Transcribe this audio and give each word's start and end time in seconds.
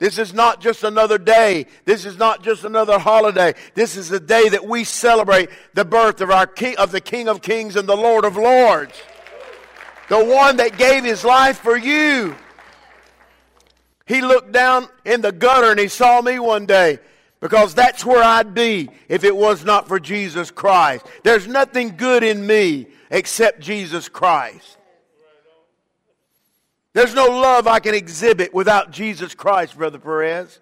This 0.00 0.18
is 0.18 0.32
not 0.32 0.62
just 0.62 0.82
another 0.82 1.18
day. 1.18 1.66
This 1.84 2.06
is 2.06 2.16
not 2.16 2.42
just 2.42 2.64
another 2.64 2.98
holiday. 2.98 3.54
This 3.74 3.96
is 3.96 4.08
the 4.08 4.18
day 4.18 4.48
that 4.48 4.66
we 4.66 4.82
celebrate 4.82 5.50
the 5.74 5.84
birth 5.84 6.22
of 6.22 6.30
our 6.30 6.46
King, 6.46 6.74
of 6.78 6.90
the 6.90 7.02
King 7.02 7.28
of 7.28 7.42
Kings 7.42 7.76
and 7.76 7.86
the 7.86 7.96
Lord 7.96 8.24
of 8.24 8.36
Lords. 8.36 8.94
The 10.08 10.24
one 10.24 10.56
that 10.56 10.78
gave 10.78 11.04
his 11.04 11.22
life 11.22 11.58
for 11.58 11.76
you. 11.76 12.34
He 14.06 14.22
looked 14.22 14.52
down 14.52 14.88
in 15.04 15.20
the 15.20 15.32
gutter 15.32 15.70
and 15.70 15.78
he 15.78 15.88
saw 15.88 16.22
me 16.22 16.38
one 16.38 16.64
day 16.64 16.98
because 17.40 17.74
that's 17.74 18.02
where 18.02 18.22
I'd 18.22 18.54
be 18.54 18.88
if 19.06 19.22
it 19.22 19.36
was 19.36 19.66
not 19.66 19.86
for 19.86 20.00
Jesus 20.00 20.50
Christ. 20.50 21.04
There's 21.24 21.46
nothing 21.46 21.96
good 21.98 22.22
in 22.22 22.46
me 22.46 22.86
except 23.10 23.60
Jesus 23.60 24.08
Christ. 24.08 24.78
There's 26.92 27.14
no 27.14 27.26
love 27.26 27.66
I 27.66 27.78
can 27.78 27.94
exhibit 27.94 28.52
without 28.52 28.90
Jesus 28.90 29.34
Christ, 29.34 29.76
Brother 29.76 29.98
Perez. 29.98 30.58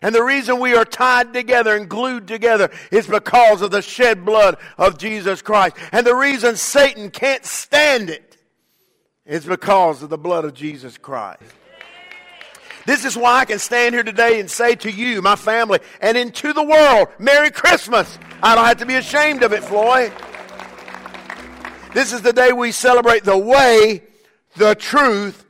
And 0.00 0.14
the 0.14 0.22
reason 0.22 0.60
we 0.60 0.74
are 0.74 0.84
tied 0.84 1.32
together 1.32 1.74
and 1.74 1.88
glued 1.88 2.28
together 2.28 2.70
is 2.92 3.08
because 3.08 3.62
of 3.62 3.72
the 3.72 3.82
shed 3.82 4.24
blood 4.24 4.56
of 4.76 4.96
Jesus 4.96 5.42
Christ. 5.42 5.76
And 5.90 6.06
the 6.06 6.14
reason 6.14 6.54
Satan 6.54 7.10
can't 7.10 7.44
stand 7.44 8.08
it 8.08 8.36
is 9.26 9.44
because 9.44 10.02
of 10.02 10.10
the 10.10 10.18
blood 10.18 10.44
of 10.44 10.54
Jesus 10.54 10.96
Christ. 10.96 11.42
This 12.86 13.04
is 13.04 13.16
why 13.16 13.40
I 13.40 13.44
can 13.44 13.58
stand 13.58 13.94
here 13.94 14.04
today 14.04 14.40
and 14.40 14.50
say 14.50 14.76
to 14.76 14.90
you, 14.90 15.20
my 15.20 15.36
family, 15.36 15.80
and 16.00 16.16
into 16.16 16.52
the 16.52 16.62
world, 16.62 17.08
Merry 17.18 17.50
Christmas. 17.50 18.18
I 18.42 18.54
don't 18.54 18.64
have 18.64 18.78
to 18.78 18.86
be 18.86 18.94
ashamed 18.94 19.42
of 19.42 19.52
it, 19.52 19.64
Floyd. 19.64 20.12
This 21.92 22.12
is 22.12 22.22
the 22.22 22.32
day 22.32 22.52
we 22.52 22.70
celebrate 22.70 23.24
the 23.24 23.36
way, 23.36 24.04
the 24.56 24.74
truth, 24.74 25.44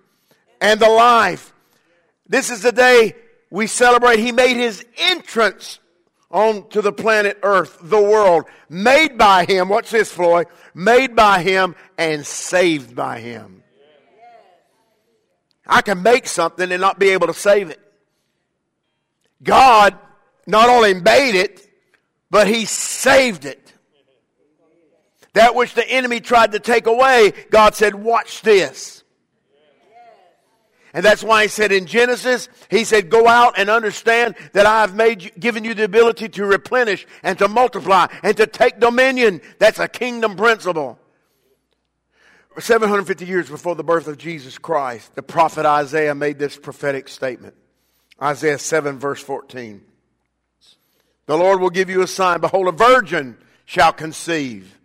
and 0.60 0.80
the 0.80 0.88
life. 0.88 1.52
This 2.26 2.50
is 2.50 2.62
the 2.62 2.72
day 2.72 3.14
we 3.50 3.66
celebrate 3.66 4.18
He 4.18 4.32
made 4.32 4.56
His 4.56 4.84
entrance 4.96 5.78
onto 6.30 6.82
the 6.82 6.92
planet 6.92 7.38
Earth, 7.42 7.78
the 7.82 8.00
world, 8.00 8.44
made 8.68 9.16
by 9.16 9.44
Him. 9.44 9.68
What's 9.68 9.90
this, 9.90 10.12
Floyd? 10.12 10.46
Made 10.74 11.16
by 11.16 11.42
Him 11.42 11.74
and 11.96 12.26
saved 12.26 12.94
by 12.94 13.20
Him. 13.20 13.62
I 15.66 15.82
can 15.82 16.02
make 16.02 16.26
something 16.26 16.70
and 16.70 16.80
not 16.80 16.98
be 16.98 17.10
able 17.10 17.26
to 17.26 17.34
save 17.34 17.70
it. 17.70 17.80
God 19.42 19.96
not 20.46 20.68
only 20.68 20.94
made 20.94 21.38
it, 21.38 21.66
but 22.30 22.46
He 22.46 22.64
saved 22.64 23.44
it. 23.44 23.72
That 25.34 25.54
which 25.54 25.74
the 25.74 25.88
enemy 25.88 26.20
tried 26.20 26.52
to 26.52 26.58
take 26.58 26.86
away, 26.86 27.32
God 27.50 27.74
said, 27.74 27.94
Watch 27.94 28.42
this. 28.42 28.97
And 30.98 31.04
that's 31.04 31.22
why 31.22 31.44
he 31.44 31.48
said 31.48 31.70
in 31.70 31.86
Genesis, 31.86 32.48
he 32.72 32.82
said, 32.82 33.08
go 33.08 33.28
out 33.28 33.54
and 33.56 33.70
understand 33.70 34.34
that 34.52 34.66
I 34.66 34.80
have 34.80 34.96
made 34.96 35.22
you, 35.22 35.30
given 35.38 35.62
you 35.62 35.72
the 35.72 35.84
ability 35.84 36.28
to 36.30 36.44
replenish 36.44 37.06
and 37.22 37.38
to 37.38 37.46
multiply 37.46 38.08
and 38.24 38.36
to 38.36 38.48
take 38.48 38.80
dominion. 38.80 39.40
That's 39.60 39.78
a 39.78 39.86
kingdom 39.86 40.34
principle. 40.34 40.98
750 42.58 43.24
years 43.26 43.48
before 43.48 43.76
the 43.76 43.84
birth 43.84 44.08
of 44.08 44.18
Jesus 44.18 44.58
Christ, 44.58 45.14
the 45.14 45.22
prophet 45.22 45.64
Isaiah 45.64 46.16
made 46.16 46.36
this 46.40 46.58
prophetic 46.58 47.06
statement. 47.06 47.54
Isaiah 48.20 48.58
7 48.58 48.98
verse 48.98 49.22
14. 49.22 49.80
The 51.26 51.38
Lord 51.38 51.60
will 51.60 51.70
give 51.70 51.90
you 51.90 52.02
a 52.02 52.08
sign. 52.08 52.40
Behold, 52.40 52.66
a 52.66 52.72
virgin 52.72 53.36
shall 53.66 53.92
conceive 53.92 54.76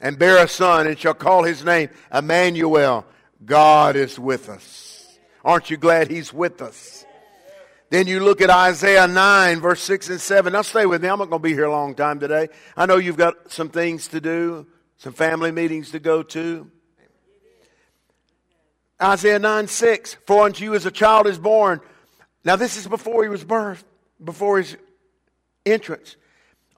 and 0.00 0.18
bear 0.18 0.42
a 0.42 0.48
son 0.48 0.88
and 0.88 0.98
shall 0.98 1.14
call 1.14 1.44
his 1.44 1.64
name 1.64 1.88
Emmanuel. 2.12 3.06
God 3.44 3.94
is 3.94 4.18
with 4.18 4.48
us. 4.48 5.01
Aren't 5.44 5.70
you 5.70 5.76
glad 5.76 6.08
He's 6.08 6.32
with 6.32 6.62
us? 6.62 7.04
Then 7.90 8.06
you 8.06 8.20
look 8.20 8.40
at 8.40 8.48
Isaiah 8.48 9.06
9, 9.06 9.60
verse 9.60 9.82
6 9.82 10.08
and 10.08 10.20
7. 10.20 10.52
Now 10.52 10.62
stay 10.62 10.86
with 10.86 11.02
me. 11.02 11.08
I'm 11.08 11.18
not 11.18 11.28
going 11.28 11.42
to 11.42 11.46
be 11.46 11.52
here 11.52 11.66
a 11.66 11.70
long 11.70 11.94
time 11.94 12.20
today. 12.20 12.48
I 12.74 12.86
know 12.86 12.96
you've 12.96 13.18
got 13.18 13.52
some 13.52 13.68
things 13.68 14.08
to 14.08 14.20
do, 14.20 14.66
some 14.96 15.12
family 15.12 15.50
meetings 15.50 15.90
to 15.90 15.98
go 15.98 16.22
to. 16.22 16.70
Isaiah 19.02 19.38
9, 19.38 19.66
6. 19.66 20.16
For 20.26 20.46
unto 20.46 20.64
you 20.64 20.74
as 20.74 20.86
a 20.86 20.90
child 20.90 21.26
is 21.26 21.38
born. 21.38 21.82
Now 22.46 22.56
this 22.56 22.78
is 22.78 22.86
before 22.86 23.24
he 23.24 23.28
was 23.28 23.44
birthed, 23.44 23.84
before 24.24 24.56
his 24.58 24.76
entrance. 25.66 26.16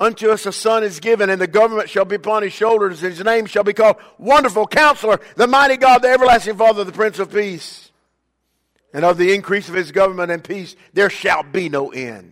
Unto 0.00 0.30
us 0.30 0.47
a 0.47 0.53
son 0.53 0.82
is 0.82 0.98
given, 0.98 1.30
and 1.30 1.41
the 1.41 1.47
government 1.47 1.88
shall 1.88 2.04
be 2.04 2.16
upon 2.16 2.42
his 2.42 2.53
shoulders, 2.53 3.04
and 3.04 3.12
his 3.12 3.24
name 3.24 3.47
shall 3.47 3.62
be 3.62 3.72
called 3.72 3.97
Wonderful 4.19 4.66
Counselor, 4.66 5.20
the 5.36 5.47
Mighty 5.47 5.76
God, 5.76 6.03
the 6.03 6.08
Everlasting 6.08 6.56
Father, 6.56 6.82
the 6.82 6.91
Prince 6.91 7.20
of 7.20 7.30
Peace 7.30 7.92
and 8.94 9.05
of 9.05 9.19
the 9.19 9.34
increase 9.34 9.69
of 9.69 9.75
his 9.75 9.93
government 9.93 10.31
and 10.31 10.43
peace 10.43 10.77
there 10.94 11.10
shall 11.10 11.43
be 11.43 11.69
no 11.69 11.91
end. 11.91 12.31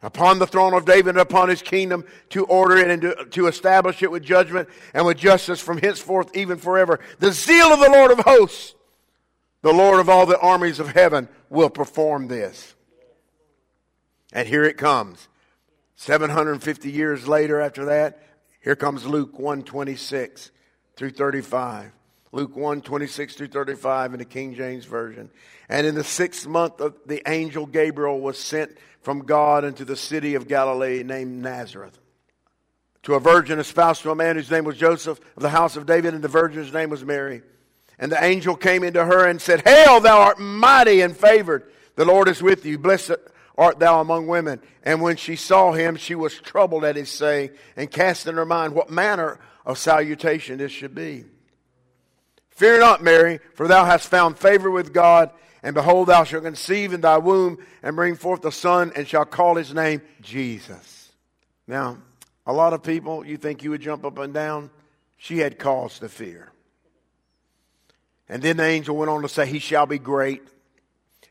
Upon 0.00 0.38
the 0.38 0.46
throne 0.46 0.74
of 0.74 0.84
David 0.84 1.10
and 1.10 1.18
upon 1.18 1.48
his 1.48 1.60
kingdom 1.60 2.04
to 2.30 2.44
order 2.46 2.76
it 2.76 2.90
and 2.90 3.02
to, 3.02 3.26
to 3.32 3.46
establish 3.46 4.02
it 4.02 4.10
with 4.10 4.22
judgment 4.22 4.68
and 4.94 5.04
with 5.04 5.18
justice 5.18 5.60
from 5.60 5.78
henceforth 5.78 6.36
even 6.36 6.56
forever. 6.56 7.00
The 7.18 7.32
zeal 7.32 7.66
of 7.66 7.80
the 7.80 7.90
Lord 7.90 8.12
of 8.12 8.20
hosts, 8.20 8.74
the 9.62 9.72
Lord 9.72 10.00
of 10.00 10.08
all 10.08 10.24
the 10.24 10.38
armies 10.38 10.78
of 10.78 10.88
heaven, 10.88 11.28
will 11.50 11.70
perform 11.70 12.28
this. 12.28 12.74
And 14.32 14.46
here 14.46 14.64
it 14.64 14.78
comes. 14.78 15.28
750 15.96 16.90
years 16.92 17.26
later 17.26 17.60
after 17.60 17.86
that, 17.86 18.22
here 18.62 18.76
comes 18.76 19.04
Luke 19.04 19.36
126 19.36 20.52
through 20.94 21.10
35. 21.10 21.90
Luke 22.32 22.56
1 22.56 22.82
26 22.82 23.34
through 23.34 23.48
35 23.48 24.12
in 24.14 24.18
the 24.18 24.24
King 24.24 24.54
James 24.54 24.84
Version. 24.84 25.30
And 25.68 25.86
in 25.86 25.94
the 25.94 26.04
sixth 26.04 26.46
month, 26.46 26.80
of 26.80 26.94
the 27.06 27.22
angel 27.28 27.66
Gabriel 27.66 28.20
was 28.20 28.38
sent 28.38 28.76
from 29.02 29.20
God 29.20 29.64
into 29.64 29.84
the 29.84 29.96
city 29.96 30.34
of 30.34 30.48
Galilee 30.48 31.02
named 31.02 31.42
Nazareth 31.42 31.98
to 33.08 33.14
a 33.14 33.20
virgin 33.20 33.58
espoused 33.58 34.02
to 34.02 34.10
a 34.10 34.14
man 34.14 34.36
whose 34.36 34.50
name 34.50 34.64
was 34.64 34.76
Joseph 34.76 35.18
of 35.36 35.42
the 35.42 35.48
house 35.48 35.76
of 35.76 35.86
David, 35.86 36.12
and 36.12 36.22
the 36.22 36.28
virgin's 36.28 36.72
name 36.72 36.90
was 36.90 37.04
Mary. 37.04 37.42
And 37.98 38.12
the 38.12 38.22
angel 38.22 38.54
came 38.54 38.84
into 38.84 39.02
her 39.02 39.26
and 39.26 39.40
said, 39.40 39.66
Hail, 39.66 40.00
thou 40.00 40.20
art 40.20 40.38
mighty 40.38 41.00
and 41.00 41.16
favored. 41.16 41.72
The 41.96 42.04
Lord 42.04 42.28
is 42.28 42.42
with 42.42 42.66
you. 42.66 42.78
Blessed 42.78 43.16
art 43.56 43.78
thou 43.78 44.00
among 44.00 44.26
women. 44.26 44.60
And 44.82 45.00
when 45.00 45.16
she 45.16 45.36
saw 45.36 45.72
him, 45.72 45.96
she 45.96 46.14
was 46.14 46.34
troubled 46.34 46.84
at 46.84 46.96
his 46.96 47.08
saying 47.08 47.50
and 47.76 47.90
cast 47.90 48.26
in 48.26 48.36
her 48.36 48.44
mind 48.44 48.74
what 48.74 48.90
manner 48.90 49.40
of 49.64 49.78
salutation 49.78 50.58
this 50.58 50.70
should 50.70 50.94
be. 50.94 51.24
Fear 52.58 52.80
not, 52.80 53.04
Mary, 53.04 53.38
for 53.54 53.68
thou 53.68 53.84
hast 53.84 54.08
found 54.08 54.36
favor 54.36 54.68
with 54.68 54.92
God. 54.92 55.30
And 55.62 55.76
behold, 55.76 56.08
thou 56.08 56.24
shalt 56.24 56.42
conceive 56.42 56.92
in 56.92 57.00
thy 57.00 57.18
womb 57.18 57.58
and 57.84 57.94
bring 57.94 58.16
forth 58.16 58.44
a 58.44 58.50
son, 58.50 58.90
and 58.96 59.06
shall 59.06 59.24
call 59.24 59.54
his 59.54 59.72
name 59.72 60.02
Jesus. 60.20 61.12
Now, 61.68 61.98
a 62.44 62.52
lot 62.52 62.72
of 62.72 62.82
people, 62.82 63.24
you 63.24 63.36
think 63.36 63.62
you 63.62 63.70
would 63.70 63.80
jump 63.80 64.04
up 64.04 64.18
and 64.18 64.34
down? 64.34 64.70
She 65.18 65.38
had 65.38 65.60
cause 65.60 66.00
to 66.00 66.08
fear. 66.08 66.50
And 68.28 68.42
then 68.42 68.56
the 68.56 68.64
angel 68.64 68.96
went 68.96 69.08
on 69.12 69.22
to 69.22 69.28
say, 69.28 69.46
He 69.46 69.60
shall 69.60 69.86
be 69.86 70.00
great, 70.00 70.42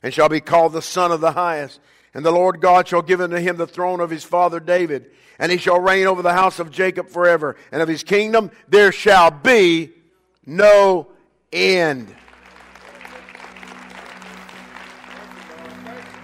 and 0.01 0.13
shall 0.13 0.29
be 0.29 0.39
called 0.39 0.71
the 0.71 0.81
Son 0.81 1.11
of 1.11 1.19
the 1.19 1.33
Highest. 1.33 1.81
And 2.13 2.25
the 2.25 2.31
Lord 2.31 2.61
God 2.61 2.87
shall 2.87 3.01
give 3.01 3.19
unto 3.19 3.35
him 3.35 3.57
the 3.57 3.67
throne 3.67 3.99
of 3.99 4.09
his 4.09 4.23
father 4.23 4.61
David, 4.61 5.11
and 5.39 5.51
he 5.51 5.57
shall 5.57 5.81
reign 5.81 6.07
over 6.07 6.21
the 6.21 6.31
house 6.31 6.59
of 6.59 6.71
Jacob 6.71 7.09
forever. 7.09 7.57
And 7.73 7.81
of 7.81 7.89
his 7.89 8.03
kingdom 8.03 8.49
there 8.69 8.93
shall 8.93 9.29
be 9.29 9.91
no 10.45 11.09
end. 11.51 12.13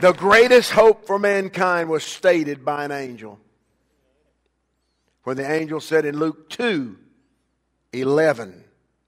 The 0.02 0.12
greatest 0.12 0.72
hope 0.72 1.08
for 1.08 1.18
mankind 1.18 1.90
was 1.90 2.04
stated 2.04 2.66
by 2.66 2.84
an 2.84 2.92
angel. 2.92 3.40
Where 5.24 5.36
the 5.36 5.50
angel 5.50 5.80
said 5.80 6.06
in 6.06 6.18
Luke 6.18 6.50
2 6.50 6.98
11, 7.94 8.64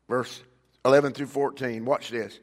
verse 0.07 0.41
11 0.85 1.13
through 1.13 1.25
14, 1.27 1.83
watch 1.83 2.09
this. 2.11 2.39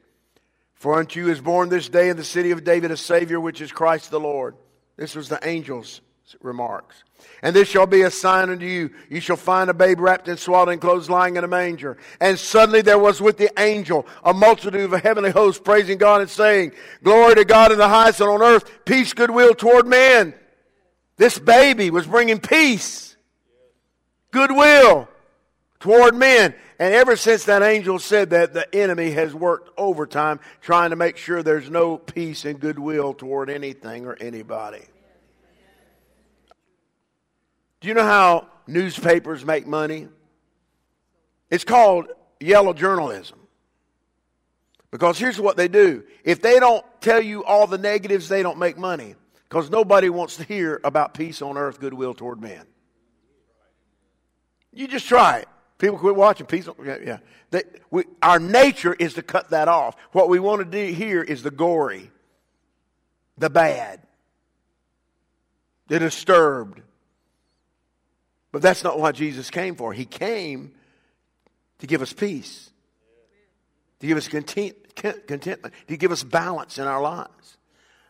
For 0.75 0.99
unto 0.99 1.19
you 1.19 1.31
is 1.31 1.39
born 1.39 1.69
this 1.69 1.89
day 1.89 2.09
in 2.09 2.17
the 2.17 2.23
city 2.23 2.51
of 2.51 2.63
David 2.63 2.91
a 2.91 2.97
Savior, 2.97 3.39
which 3.39 3.61
is 3.61 3.71
Christ 3.71 4.11
the 4.11 4.19
Lord. 4.19 4.55
This 4.97 5.15
was 5.15 5.29
the 5.29 5.43
angel's 5.43 6.01
remarks. 6.41 7.03
And 7.41 7.55
this 7.55 7.67
shall 7.67 7.85
be 7.85 8.01
a 8.01 8.11
sign 8.11 8.49
unto 8.49 8.65
you. 8.65 8.91
You 9.09 9.19
shall 9.19 9.37
find 9.37 9.69
a 9.69 9.73
babe 9.73 9.99
wrapped 9.99 10.27
in 10.27 10.37
swaddling 10.37 10.79
clothes 10.79 11.09
lying 11.09 11.35
in 11.35 11.43
a 11.43 11.47
manger. 11.47 11.97
And 12.19 12.37
suddenly 12.37 12.81
there 12.81 12.99
was 12.99 13.21
with 13.21 13.37
the 13.37 13.51
angel 13.59 14.07
a 14.23 14.33
multitude 14.33 14.93
of 14.93 15.01
heavenly 15.01 15.31
hosts 15.31 15.61
praising 15.61 15.97
God 15.97 16.21
and 16.21 16.29
saying, 16.29 16.73
Glory 17.03 17.35
to 17.35 17.45
God 17.45 17.71
in 17.71 17.77
the 17.77 17.87
highest 17.87 18.21
and 18.21 18.29
on 18.29 18.41
earth, 18.41 18.85
peace, 18.85 19.13
goodwill 19.13 19.53
toward 19.53 19.87
men. 19.87 20.33
This 21.17 21.37
baby 21.37 21.89
was 21.89 22.07
bringing 22.07 22.39
peace, 22.39 23.15
goodwill 24.31 25.07
toward 25.79 26.15
men. 26.15 26.55
And 26.79 26.93
ever 26.93 27.15
since 27.15 27.45
that 27.45 27.61
angel 27.61 27.99
said 27.99 28.31
that, 28.31 28.53
the 28.53 28.73
enemy 28.75 29.11
has 29.11 29.33
worked 29.33 29.69
overtime 29.77 30.39
trying 30.61 30.89
to 30.89 30.95
make 30.95 31.17
sure 31.17 31.43
there's 31.43 31.69
no 31.69 31.97
peace 31.97 32.45
and 32.45 32.59
goodwill 32.59 33.13
toward 33.13 33.49
anything 33.49 34.05
or 34.05 34.17
anybody. 34.19 34.81
Do 37.83 37.89
you 37.89 37.95
know 37.95 38.05
how 38.05 38.47
newspapers 38.65 39.45
make 39.45 39.67
money? 39.67 40.07
It's 41.49 41.65
called 41.65 42.07
yellow 42.39 42.71
journalism. 42.71 43.37
Because 44.89 45.19
here's 45.19 45.37
what 45.37 45.57
they 45.57 45.67
do. 45.67 46.05
If 46.23 46.41
they 46.41 46.61
don't 46.61 46.85
tell 47.01 47.21
you 47.21 47.43
all 47.43 47.67
the 47.67 47.77
negatives, 47.77 48.29
they 48.29 48.41
don't 48.41 48.57
make 48.57 48.77
money. 48.77 49.15
Because 49.49 49.69
nobody 49.69 50.09
wants 50.09 50.37
to 50.37 50.45
hear 50.45 50.79
about 50.85 51.13
peace 51.13 51.41
on 51.41 51.57
earth, 51.57 51.81
goodwill 51.81 52.13
toward 52.13 52.41
men. 52.41 52.65
You 54.71 54.87
just 54.87 55.05
try 55.09 55.39
it. 55.39 55.49
People 55.77 55.97
quit 55.97 56.15
watching. 56.15 56.45
Peace. 56.45 56.69
Yeah, 56.85 56.97
yeah. 57.03 57.17
They, 57.51 57.63
we, 57.91 58.05
our 58.21 58.39
nature 58.39 58.93
is 58.93 59.15
to 59.15 59.23
cut 59.23 59.49
that 59.49 59.67
off. 59.67 59.97
What 60.13 60.29
we 60.29 60.39
want 60.39 60.59
to 60.59 60.65
do 60.65 60.93
here 60.93 61.21
is 61.21 61.43
the 61.43 61.51
gory, 61.51 62.11
the 63.37 63.49
bad, 63.49 63.99
the 65.89 65.99
disturbed. 65.99 66.79
But 68.53 68.61
that's 68.61 68.83
not 68.83 68.99
what 68.99 69.15
Jesus 69.15 69.49
came 69.49 69.75
for. 69.75 69.91
He 69.91 70.05
came 70.05 70.73
to 71.79 71.87
give 71.87 72.03
us 72.03 72.13
peace, 72.13 72.69
to 73.99 74.07
give 74.07 74.15
us 74.15 74.27
content, 74.27 74.75
contentment, 74.95 75.73
to 75.87 75.97
give 75.97 76.11
us 76.11 76.23
balance 76.23 76.77
in 76.77 76.85
our 76.85 77.01
lives. 77.01 77.57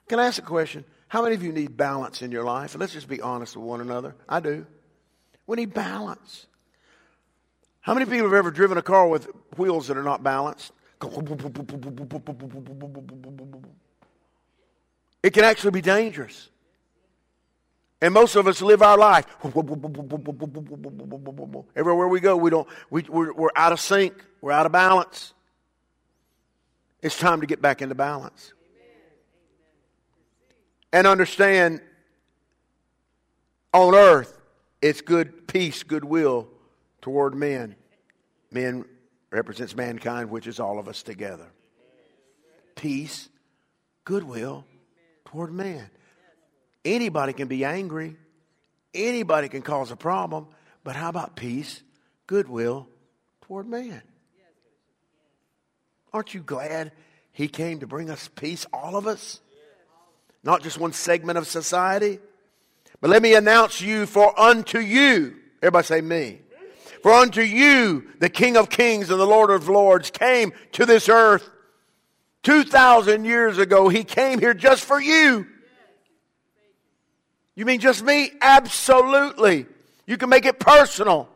Can 0.09 0.19
I 0.19 0.25
ask 0.25 0.37
a 0.39 0.45
question? 0.45 0.83
How 1.07 1.23
many 1.23 1.33
of 1.33 1.43
you 1.43 1.53
need 1.53 1.77
balance 1.77 2.21
in 2.21 2.29
your 2.31 2.43
life? 2.43 2.75
Let's 2.77 2.91
just 2.91 3.07
be 3.07 3.21
honest 3.21 3.55
with 3.55 3.65
one 3.65 3.79
another. 3.79 4.15
I 4.27 4.41
do. 4.41 4.67
We 5.47 5.55
need 5.55 5.73
balance. 5.73 6.45
How 7.79 7.93
many 7.93 8.05
people 8.05 8.27
have 8.27 8.33
ever 8.33 8.51
driven 8.51 8.77
a 8.77 8.81
car 8.81 9.07
with 9.07 9.29
wheels 9.55 9.87
that 9.87 9.97
are 9.97 10.03
not 10.03 10.23
balanced? 10.23 10.73
It 15.23 15.33
can 15.33 15.45
actually 15.45 15.71
be 15.71 15.81
dangerous. 15.81 16.49
And 18.03 18.13
most 18.13 18.35
of 18.35 18.47
us 18.47 18.61
live 18.61 18.81
our 18.81 18.97
life. 18.97 19.25
Everywhere 21.73 22.09
we 22.09 22.19
go, 22.19 22.35
we 22.35 22.49
don't, 22.49 22.67
we, 22.89 23.03
we're, 23.03 23.31
we're 23.31 23.49
out 23.55 23.71
of 23.71 23.79
sync. 23.79 24.13
We're 24.41 24.51
out 24.51 24.65
of 24.65 24.73
balance. 24.73 25.33
It's 27.01 27.17
time 27.17 27.39
to 27.39 27.47
get 27.47 27.61
back 27.61 27.81
into 27.81 27.95
balance. 27.95 28.51
And 30.91 31.07
understand 31.07 31.79
on 33.73 33.95
earth, 33.95 34.37
it's 34.81 34.99
good 34.99 35.47
peace, 35.47 35.83
goodwill 35.83 36.49
toward 37.01 37.35
men. 37.35 37.77
Men 38.51 38.83
represents 39.31 39.77
mankind, 39.77 40.29
which 40.29 40.45
is 40.45 40.59
all 40.59 40.77
of 40.77 40.89
us 40.89 41.03
together. 41.03 41.47
Peace, 42.75 43.29
goodwill 44.03 44.65
toward 45.23 45.53
man. 45.53 45.89
Anybody 46.85 47.33
can 47.33 47.47
be 47.47 47.63
angry. 47.63 48.17
Anybody 48.93 49.49
can 49.49 49.61
cause 49.61 49.91
a 49.91 49.95
problem. 49.95 50.47
But 50.83 50.95
how 50.95 51.09
about 51.09 51.35
peace, 51.35 51.81
goodwill 52.27 52.87
toward 53.41 53.67
man? 53.67 54.01
Aren't 56.11 56.33
you 56.33 56.41
glad 56.41 56.91
he 57.31 57.47
came 57.47 57.79
to 57.79 57.87
bring 57.87 58.09
us 58.09 58.29
peace, 58.35 58.65
all 58.71 58.95
of 58.95 59.07
us? 59.07 59.39
Not 60.43 60.61
just 60.61 60.77
one 60.77 60.93
segment 60.93 61.37
of 61.37 61.47
society. 61.47 62.19
But 63.01 63.09
let 63.09 63.21
me 63.21 63.33
announce 63.33 63.81
you 63.81 64.05
for 64.05 64.37
unto 64.39 64.79
you. 64.79 65.35
Everybody 65.61 65.85
say 65.85 66.01
me. 66.01 66.41
For 67.01 67.11
unto 67.11 67.41
you, 67.41 68.07
the 68.19 68.29
King 68.29 68.55
of 68.55 68.69
kings 68.69 69.09
and 69.09 69.19
the 69.19 69.25
Lord 69.25 69.49
of 69.49 69.67
lords, 69.67 70.09
came 70.11 70.53
to 70.73 70.85
this 70.85 71.09
earth 71.09 71.49
2,000 72.43 73.25
years 73.25 73.57
ago. 73.57 73.89
He 73.89 74.03
came 74.03 74.39
here 74.39 74.53
just 74.53 74.85
for 74.85 75.01
you. 75.01 75.47
You 77.55 77.65
mean 77.65 77.79
just 77.79 78.03
me? 78.03 78.31
Absolutely. 78.41 79.67
You 80.05 80.17
can 80.17 80.29
make 80.29 80.45
it 80.45 80.59
personal. 80.59 81.29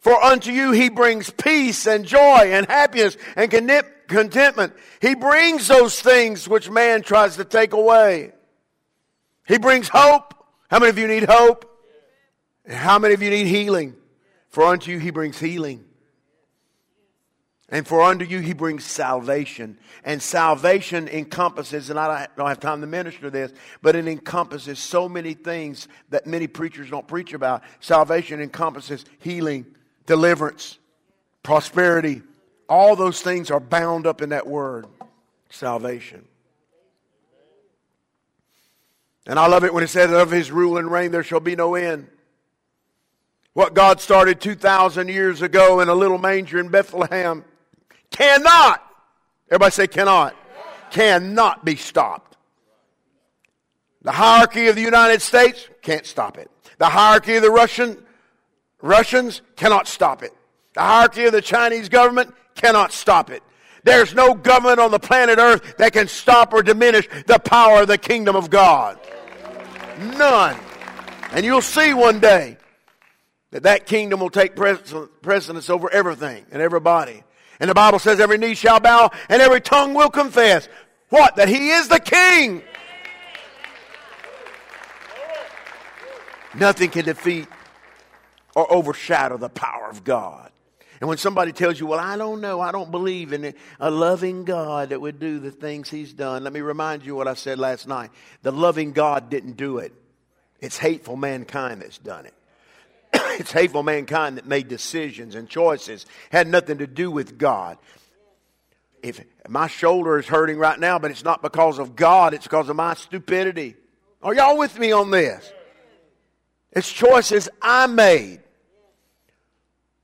For 0.00 0.22
unto 0.22 0.50
you 0.50 0.72
he 0.72 0.90
brings 0.90 1.30
peace 1.30 1.86
and 1.86 2.04
joy 2.04 2.50
and 2.52 2.66
happiness 2.66 3.16
and 3.36 3.50
contentment. 4.08 4.74
He 5.00 5.14
brings 5.14 5.68
those 5.68 6.00
things 6.00 6.46
which 6.46 6.68
man 6.68 7.02
tries 7.02 7.36
to 7.36 7.44
take 7.44 7.72
away. 7.72 8.32
He 9.46 9.58
brings 9.58 9.88
hope. 9.88 10.34
How 10.70 10.78
many 10.78 10.90
of 10.90 10.98
you 10.98 11.06
need 11.06 11.24
hope? 11.24 11.70
And 12.66 12.74
how 12.74 12.98
many 12.98 13.14
of 13.14 13.22
you 13.22 13.30
need 13.30 13.46
healing? 13.46 13.94
For 14.48 14.64
unto 14.64 14.90
you 14.90 14.98
he 14.98 15.10
brings 15.10 15.38
healing. 15.38 15.84
And 17.74 17.84
for 17.84 18.02
unto 18.02 18.24
you 18.24 18.38
he 18.38 18.52
brings 18.52 18.84
salvation. 18.84 19.76
And 20.04 20.22
salvation 20.22 21.08
encompasses, 21.08 21.90
and 21.90 21.98
I 21.98 22.28
don't 22.36 22.46
have 22.46 22.60
time 22.60 22.80
to 22.82 22.86
minister 22.86 23.30
this, 23.30 23.52
but 23.82 23.96
it 23.96 24.06
encompasses 24.06 24.78
so 24.78 25.08
many 25.08 25.34
things 25.34 25.88
that 26.10 26.24
many 26.24 26.46
preachers 26.46 26.88
don't 26.88 27.08
preach 27.08 27.32
about. 27.32 27.64
Salvation 27.80 28.40
encompasses 28.40 29.04
healing, 29.18 29.66
deliverance, 30.06 30.78
prosperity. 31.42 32.22
All 32.68 32.94
those 32.94 33.20
things 33.22 33.50
are 33.50 33.58
bound 33.58 34.06
up 34.06 34.22
in 34.22 34.28
that 34.28 34.46
word 34.46 34.86
salvation. 35.50 36.24
And 39.26 39.36
I 39.36 39.48
love 39.48 39.64
it 39.64 39.74
when 39.74 39.82
it 39.82 39.88
says, 39.88 40.12
Of 40.12 40.30
his 40.30 40.52
rule 40.52 40.78
and 40.78 40.88
reign 40.88 41.10
there 41.10 41.24
shall 41.24 41.40
be 41.40 41.56
no 41.56 41.74
end. 41.74 42.06
What 43.52 43.74
God 43.74 44.00
started 44.00 44.40
2,000 44.40 45.08
years 45.08 45.42
ago 45.42 45.80
in 45.80 45.88
a 45.88 45.94
little 45.94 46.18
manger 46.18 46.60
in 46.60 46.68
Bethlehem 46.68 47.44
cannot, 48.14 48.82
everybody 49.50 49.70
say 49.72 49.86
cannot, 49.86 50.34
cannot 50.90 51.64
be 51.64 51.76
stopped. 51.76 52.36
The 54.02 54.12
hierarchy 54.12 54.68
of 54.68 54.76
the 54.76 54.82
United 54.82 55.20
States 55.22 55.68
can't 55.82 56.06
stop 56.06 56.38
it. 56.38 56.50
The 56.78 56.88
hierarchy 56.88 57.36
of 57.36 57.42
the 57.42 57.50
Russian, 57.50 57.98
Russians 58.80 59.42
cannot 59.56 59.88
stop 59.88 60.22
it. 60.22 60.32
The 60.74 60.82
hierarchy 60.82 61.24
of 61.24 61.32
the 61.32 61.42
Chinese 61.42 61.88
government 61.88 62.34
cannot 62.54 62.92
stop 62.92 63.30
it. 63.30 63.42
There's 63.82 64.14
no 64.14 64.34
government 64.34 64.78
on 64.78 64.90
the 64.90 64.98
planet 64.98 65.38
Earth 65.38 65.76
that 65.78 65.92
can 65.92 66.08
stop 66.08 66.52
or 66.52 66.62
diminish 66.62 67.08
the 67.26 67.38
power 67.38 67.82
of 67.82 67.88
the 67.88 67.98
kingdom 67.98 68.36
of 68.36 68.50
God. 68.50 68.98
None. 69.98 70.56
And 71.32 71.44
you'll 71.44 71.62
see 71.62 71.94
one 71.94 72.20
day 72.20 72.56
that 73.50 73.64
that 73.64 73.86
kingdom 73.86 74.20
will 74.20 74.30
take 74.30 74.56
precedence 74.56 75.70
over 75.70 75.90
everything 75.90 76.46
and 76.50 76.62
everybody. 76.62 77.22
And 77.60 77.70
the 77.70 77.74
Bible 77.74 77.98
says 77.98 78.20
every 78.20 78.38
knee 78.38 78.54
shall 78.54 78.80
bow 78.80 79.10
and 79.28 79.40
every 79.40 79.60
tongue 79.60 79.94
will 79.94 80.10
confess. 80.10 80.68
What? 81.08 81.36
That 81.36 81.48
he 81.48 81.70
is 81.70 81.88
the 81.88 82.00
king. 82.00 82.62
Nothing 86.54 86.90
can 86.90 87.04
defeat 87.04 87.48
or 88.54 88.72
overshadow 88.72 89.36
the 89.36 89.48
power 89.48 89.88
of 89.90 90.04
God. 90.04 90.50
And 91.00 91.08
when 91.08 91.18
somebody 91.18 91.52
tells 91.52 91.78
you, 91.78 91.86
well, 91.86 92.00
I 92.00 92.16
don't 92.16 92.40
know, 92.40 92.60
I 92.60 92.72
don't 92.72 92.90
believe 92.90 93.32
in 93.32 93.54
a 93.80 93.90
loving 93.90 94.44
God 94.44 94.90
that 94.90 95.00
would 95.00 95.18
do 95.18 95.38
the 95.40 95.50
things 95.50 95.90
he's 95.90 96.12
done, 96.12 96.44
let 96.44 96.52
me 96.52 96.60
remind 96.60 97.04
you 97.04 97.14
what 97.14 97.28
I 97.28 97.34
said 97.34 97.58
last 97.58 97.88
night. 97.88 98.10
The 98.42 98.52
loving 98.52 98.92
God 98.92 99.28
didn't 99.28 99.56
do 99.56 99.78
it. 99.78 99.92
It's 100.60 100.78
hateful 100.78 101.16
mankind 101.16 101.82
that's 101.82 101.98
done 101.98 102.26
it. 102.26 102.34
it's 103.38 103.52
hateful 103.52 103.82
mankind 103.82 104.38
that 104.38 104.46
made 104.46 104.68
decisions 104.68 105.34
and 105.34 105.48
choices. 105.48 106.06
Had 106.30 106.46
nothing 106.48 106.78
to 106.78 106.86
do 106.86 107.10
with 107.10 107.38
God. 107.38 107.78
If 109.02 109.22
my 109.48 109.66
shoulder 109.66 110.18
is 110.18 110.26
hurting 110.26 110.56
right 110.56 110.78
now, 110.78 110.98
but 110.98 111.10
it's 111.10 111.24
not 111.24 111.42
because 111.42 111.78
of 111.78 111.94
God, 111.94 112.32
it's 112.32 112.44
because 112.44 112.68
of 112.68 112.76
my 112.76 112.94
stupidity. 112.94 113.76
Are 114.22 114.34
y'all 114.34 114.56
with 114.56 114.78
me 114.78 114.92
on 114.92 115.10
this? 115.10 115.52
It's 116.72 116.90
choices 116.90 117.48
I 117.60 117.86
made. 117.86 118.40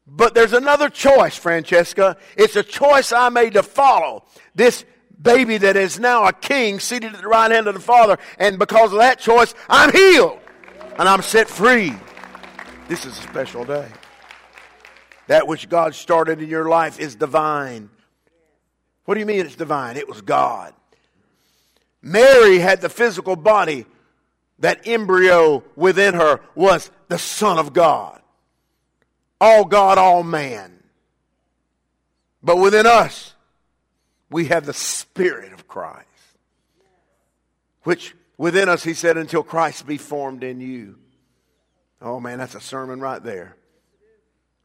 But 0.07 0.35
there's 0.35 0.53
another 0.53 0.91
choice, 0.91 1.37
Francesca. 1.37 2.17
It's 2.37 2.57
a 2.57 2.63
choice 2.63 3.13
I 3.13 3.29
made 3.29 3.55
to 3.55 3.63
follow 3.63 4.25
this 4.55 4.85
baby 5.21 5.59
that 5.59 5.77
is 5.77 5.99
now 5.99 6.27
a 6.27 6.33
king 6.33 6.81
seated 6.81 7.15
at 7.15 7.23
the 7.23 7.29
right 7.29 7.51
hand 7.51 7.69
of 7.69 7.75
the 7.75 7.81
Father. 7.81 8.19
And 8.39 8.59
because 8.59 8.93
of 8.93 8.99
that 8.99 9.19
choice, 9.19 9.55
I'm 9.69 9.93
healed 9.93 10.39
and 10.99 11.09
I'm 11.09 11.23
set 11.23 11.49
free. 11.49 11.95
This 12.91 13.07
is 13.07 13.17
a 13.17 13.23
special 13.23 13.65
day. 13.65 13.87
That 15.29 15.47
which 15.47 15.69
God 15.69 15.95
started 15.95 16.43
in 16.43 16.49
your 16.49 16.69
life 16.69 16.99
is 16.99 17.15
divine. 17.15 17.89
What 19.05 19.15
do 19.15 19.21
you 19.21 19.27
mean 19.27 19.47
it's 19.47 19.55
divine? 19.55 19.97
It 19.97 20.09
was 20.09 20.23
God. 20.23 20.75
Mary 22.03 22.59
had 22.59 22.81
the 22.81 22.89
physical 22.89 23.37
body. 23.37 23.87
That 24.59 24.89
embryo 24.89 25.63
within 25.77 26.15
her 26.15 26.41
was 26.57 26.91
the 27.07 27.17
Son 27.17 27.61
of 27.61 27.73
God. 27.73 28.21
All 29.41 29.65
God, 29.65 29.97
all 29.97 30.25
man. 30.25 30.83
But 32.43 32.57
within 32.57 32.87
us, 32.87 33.35
we 34.31 34.47
have 34.47 34.67
the 34.67 34.75
Spirit 34.75 35.53
of 35.53 35.69
Christ. 35.69 36.09
Which 37.85 38.17
within 38.37 38.69
us, 38.69 38.83
he 38.83 38.95
said, 38.95 39.17
until 39.17 39.45
Christ 39.45 39.87
be 39.87 39.97
formed 39.97 40.43
in 40.43 40.61
you. 40.61 40.97
Oh 42.03 42.21
man, 42.21 42.39
that's 42.39 42.55
a 42.55 42.61
sermon 42.61 43.01
right 43.01 43.23
there. 43.23 43.57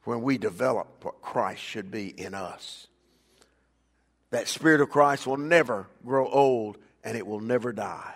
When 0.03 0.21
we 0.21 0.37
develop 0.37 1.03
what 1.03 1.21
Christ 1.21 1.61
should 1.61 1.91
be 1.91 2.07
in 2.07 2.33
us. 2.33 2.87
That 4.29 4.47
Spirit 4.47 4.81
of 4.81 4.89
Christ 4.89 5.25
will 5.25 5.37
never 5.37 5.87
grow 6.05 6.27
old 6.27 6.77
and 7.03 7.17
it 7.17 7.25
will 7.25 7.39
never 7.39 7.71
die. 7.71 8.15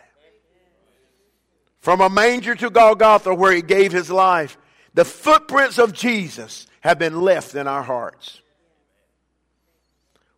From 1.80 2.02
a 2.02 2.10
manger 2.10 2.56
to 2.56 2.70
Golgotha, 2.70 3.34
where 3.34 3.54
he 3.54 3.62
gave 3.62 3.92
his 3.92 4.12
life, 4.12 4.58
the 4.94 5.06
footprints 5.06 5.80
of 5.80 5.94
Jesus 5.94 6.68
have 6.82 7.00
been 7.00 7.22
left 7.22 7.56
in 7.56 7.68
our 7.68 7.84
hearts. 7.84 8.42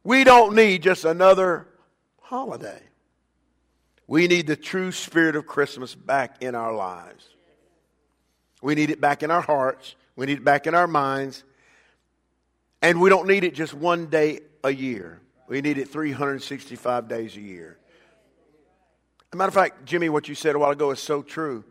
We 0.04 0.24
don't 0.24 0.56
need 0.56 0.84
just 0.84 1.06
another 1.06 1.68
holiday. 2.22 2.82
We 4.08 4.28
need 4.28 4.48
the 4.48 4.56
true 4.56 4.92
spirit 4.92 5.36
of 5.36 5.48
Christmas 5.48 5.96
back 5.96 6.42
in 6.42 6.54
our 6.54 6.74
lives. 6.74 7.31
We 8.62 8.76
need 8.76 8.90
it 8.90 9.02
back 9.02 9.24
in 9.24 9.32
our 9.32 9.42
hearts. 9.42 9.96
We 10.16 10.26
need 10.28 10.38
it 10.38 10.44
back 10.44 10.68
in 10.68 10.76
our 10.76 10.88
minds. 10.88 11.44
And 12.82 13.02
we 13.02 13.10
don't 13.10 13.28
need 13.28 13.44
it 13.44 13.54
just 13.54 13.74
one 13.74 14.08
day 14.08 14.40
a 14.64 14.72
year. 14.72 15.20
We 15.48 15.62
need 15.62 15.78
it 15.78 15.90
365 15.90 17.08
days 17.08 17.36
a 17.36 17.42
year. 17.42 17.78
As 19.20 19.34
a 19.34 19.36
matter 19.36 19.50
of 19.50 19.54
fact, 19.54 19.86
Jimmy, 19.86 20.10
what 20.10 20.28
you 20.28 20.36
said 20.36 20.56
a 20.56 20.60
while 20.60 20.72
ago 20.72 20.92
is 20.92 21.00
so 21.00 21.22
true. 21.22 21.64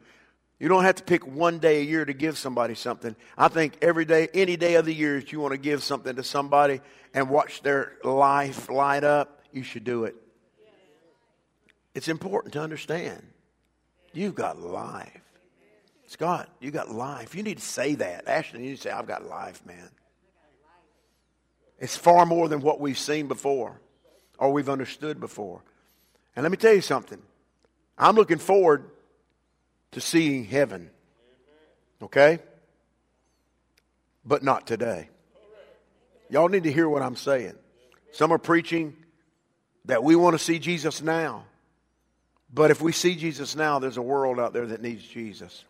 You 0.59 0.69
don't 0.69 0.85
have 0.85 0.97
to 0.97 1.03
pick 1.03 1.27
one 1.27 1.59
day 1.59 1.81
a 1.81 1.85
year 1.85 2.05
to 2.05 2.13
give 2.13 2.37
somebody 2.37 2.75
something. 2.75 3.17
I 3.39 3.49
think 3.49 3.79
every 3.81 4.05
day, 4.05 4.29
any 4.35 4.57
day 4.57 4.75
of 4.75 4.85
the 4.85 4.93
year, 4.93 5.19
that 5.19 5.33
you 5.33 5.41
want 5.41 5.53
to 5.53 5.59
give 5.59 5.83
something 5.83 6.15
to 6.17 6.23
somebody 6.23 6.81
and 7.15 7.31
watch 7.31 7.63
their 7.63 7.93
life 8.05 8.69
light 8.69 9.05
up, 9.05 9.43
you 9.53 9.63
should 9.63 9.85
do 9.85 10.05
it. 10.05 10.15
It's 11.95 12.09
important 12.09 12.53
to 12.55 12.61
understand. 12.61 13.27
You've 14.13 14.35
got 14.35 14.61
life. 14.61 15.23
Scott, 16.11 16.49
you 16.59 16.73
got 16.73 16.91
life. 16.91 17.37
You 17.37 17.45
need 17.45 17.59
to 17.59 17.65
say 17.65 17.95
that. 17.95 18.27
Ashton, 18.27 18.65
you 18.65 18.71
need 18.71 18.77
to 18.79 18.83
say, 18.83 18.91
I've 18.91 19.07
got 19.07 19.29
life, 19.29 19.65
man. 19.65 19.89
It's 21.79 21.97
far 21.97 22.27
more 22.27 22.49
than 22.49 22.63
what 22.63 22.81
we've 22.81 22.99
seen 22.99 23.29
before 23.29 23.81
or 24.37 24.53
we've 24.53 24.69
understood 24.69 25.21
before. 25.21 25.63
And 26.35 26.43
let 26.43 26.51
me 26.51 26.57
tell 26.57 26.75
you 26.75 26.81
something. 26.81 27.23
I'm 27.97 28.17
looking 28.17 28.39
forward 28.39 28.91
to 29.93 30.01
seeing 30.01 30.45
heaven. 30.45 30.91
Okay? 32.03 32.41
But 34.25 34.43
not 34.43 34.67
today. 34.67 35.11
Y'all 36.29 36.49
need 36.49 36.65
to 36.65 36.73
hear 36.73 36.89
what 36.89 37.03
I'm 37.03 37.15
saying. 37.15 37.55
Some 38.11 38.33
are 38.33 38.39
preaching 38.39 38.97
that 39.85 40.03
we 40.03 40.17
want 40.17 40.37
to 40.37 40.43
see 40.43 40.59
Jesus 40.59 41.03
now. 41.03 41.45
But 42.53 42.73
if 42.73 42.83
we 42.83 42.91
see 42.91 43.15
Jesus 43.15 43.55
now, 43.55 43.79
there's 43.79 43.97
a 43.97 44.03
world 44.03 44.41
out 44.41 44.53
there 44.53 44.67
that 44.67 44.83
needs 44.83 45.07
Jesus. 45.07 45.65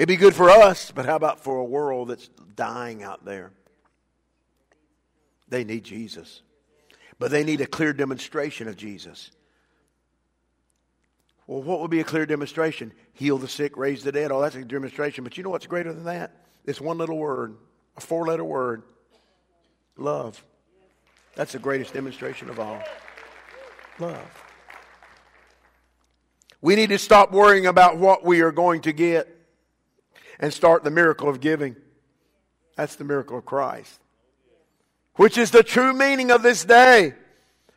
It'd 0.00 0.08
be 0.08 0.16
good 0.16 0.34
for 0.34 0.48
us, 0.48 0.90
but 0.90 1.04
how 1.04 1.14
about 1.14 1.40
for 1.40 1.58
a 1.58 1.64
world 1.64 2.08
that's 2.08 2.28
dying 2.56 3.02
out 3.02 3.26
there? 3.26 3.50
They 5.50 5.62
need 5.62 5.84
Jesus. 5.84 6.40
But 7.18 7.30
they 7.30 7.44
need 7.44 7.60
a 7.60 7.66
clear 7.66 7.92
demonstration 7.92 8.66
of 8.66 8.78
Jesus. 8.78 9.30
Well, 11.46 11.62
what 11.62 11.80
would 11.80 11.90
be 11.90 12.00
a 12.00 12.04
clear 12.04 12.24
demonstration? 12.24 12.94
Heal 13.12 13.36
the 13.36 13.46
sick, 13.46 13.76
raise 13.76 14.02
the 14.02 14.10
dead. 14.10 14.32
Oh, 14.32 14.40
that's 14.40 14.54
a 14.54 14.64
demonstration. 14.64 15.22
But 15.22 15.36
you 15.36 15.44
know 15.44 15.50
what's 15.50 15.66
greater 15.66 15.92
than 15.92 16.04
that? 16.04 16.34
It's 16.64 16.80
one 16.80 16.96
little 16.96 17.18
word, 17.18 17.58
a 17.98 18.00
four 18.00 18.24
letter 18.26 18.42
word 18.42 18.82
love. 19.98 20.42
That's 21.34 21.52
the 21.52 21.58
greatest 21.58 21.92
demonstration 21.92 22.48
of 22.48 22.58
all. 22.58 22.82
Love. 23.98 24.44
We 26.62 26.74
need 26.74 26.88
to 26.88 26.98
stop 26.98 27.32
worrying 27.32 27.66
about 27.66 27.98
what 27.98 28.24
we 28.24 28.40
are 28.40 28.50
going 28.50 28.80
to 28.82 28.94
get 28.94 29.36
and 30.40 30.52
start 30.52 30.82
the 30.82 30.90
miracle 30.90 31.28
of 31.28 31.40
giving. 31.40 31.76
That's 32.74 32.96
the 32.96 33.04
miracle 33.04 33.38
of 33.38 33.44
Christ, 33.44 34.00
which 35.14 35.38
is 35.38 35.52
the 35.52 35.62
true 35.62 35.92
meaning 35.92 36.32
of 36.32 36.42
this 36.42 36.64
day. 36.64 37.14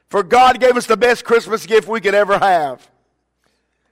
For 0.08 0.24
God 0.24 0.60
gave 0.60 0.78
us 0.78 0.86
the 0.86 0.98
best 0.98 1.26
Christmas 1.26 1.66
gift 1.66 1.88
we 1.88 2.00
could 2.00 2.16
ever 2.16 2.40
have. 2.40 2.88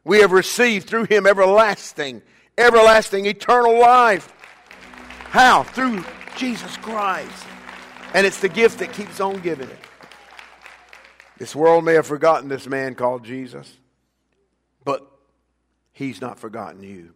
We 0.03 0.21
have 0.21 0.31
received 0.31 0.87
through 0.87 1.05
Him 1.05 1.27
everlasting, 1.27 2.21
everlasting, 2.57 3.25
eternal 3.25 3.79
life. 3.79 4.31
How? 5.25 5.63
Through 5.63 6.03
Jesus 6.37 6.75
Christ. 6.77 7.45
And 8.13 8.25
it's 8.25 8.39
the 8.39 8.49
gift 8.49 8.79
that 8.79 8.93
keeps 8.93 9.19
on 9.19 9.41
giving 9.41 9.69
it. 9.69 9.79
This 11.37 11.55
world 11.55 11.83
may 11.83 11.93
have 11.93 12.05
forgotten 12.05 12.49
this 12.49 12.67
man 12.67 12.93
called 12.93 13.23
Jesus. 13.25 13.71
But 14.83 15.05
he's 15.91 16.21
not 16.21 16.39
forgotten 16.39 16.83
you. 16.83 17.13